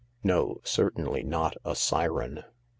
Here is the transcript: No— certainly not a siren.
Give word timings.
No— 0.23 0.61
certainly 0.63 1.21
not 1.21 1.57
a 1.63 1.75
siren. 1.75 2.43